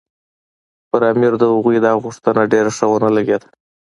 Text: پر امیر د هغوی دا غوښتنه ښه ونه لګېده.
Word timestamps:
پر 0.89 1.01
امیر 1.11 1.33
د 1.39 1.43
هغوی 1.53 1.77
دا 1.85 1.91
غوښتنه 2.03 2.41
ښه 2.77 2.85
ونه 2.89 3.09
لګېده. 3.15 3.47